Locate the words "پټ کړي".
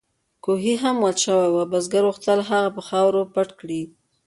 3.33-3.81